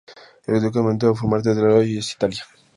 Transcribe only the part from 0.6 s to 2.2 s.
de Mantua formaba parte de lo que hoy es